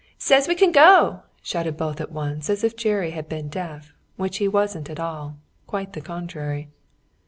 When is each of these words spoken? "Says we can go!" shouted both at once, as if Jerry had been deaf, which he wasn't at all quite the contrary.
"Says 0.17 0.47
we 0.47 0.55
can 0.55 0.71
go!" 0.71 1.19
shouted 1.43 1.77
both 1.77 2.01
at 2.01 2.11
once, 2.11 2.49
as 2.49 2.63
if 2.63 2.75
Jerry 2.75 3.11
had 3.11 3.29
been 3.29 3.49
deaf, 3.49 3.93
which 4.15 4.37
he 4.37 4.47
wasn't 4.47 4.89
at 4.89 4.99
all 4.99 5.35
quite 5.67 5.93
the 5.93 6.01
contrary. 6.01 6.69